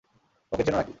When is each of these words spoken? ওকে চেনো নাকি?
ওকে 0.51 0.63
চেনো 0.65 0.77
নাকি? 0.77 0.89